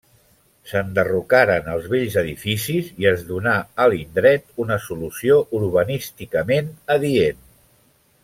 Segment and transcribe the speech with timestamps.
[0.69, 3.53] S'enderrocaren els vells edificis i es donà
[3.85, 7.45] a l'indret una solució urbanísticament adient.